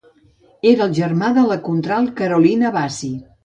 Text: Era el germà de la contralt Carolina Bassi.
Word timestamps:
Era 0.69 0.83
el 0.87 0.95
germà 1.01 1.31
de 1.37 1.45
la 1.51 1.59
contralt 1.69 2.13
Carolina 2.23 2.77
Bassi. 2.81 3.15